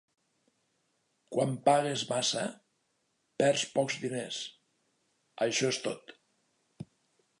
[1.35, 2.45] Quan pagues massa,
[3.43, 4.41] perds pocs diners;
[5.49, 6.17] això és tot.